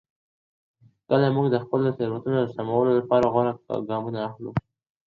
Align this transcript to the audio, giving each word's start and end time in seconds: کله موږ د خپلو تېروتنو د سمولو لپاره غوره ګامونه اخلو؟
کله 1.07 1.27
موږ 1.35 1.47
د 1.51 1.55
خپلو 1.63 1.87
تېروتنو 1.97 2.37
د 2.41 2.47
سمولو 2.55 2.91
لپاره 2.99 3.25
غوره 3.33 3.53
ګامونه 3.89 4.19
اخلو؟ 4.27 4.51